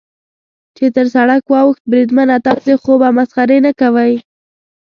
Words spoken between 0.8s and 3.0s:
تر سړک واوښت، بریدمنه، تاسې خو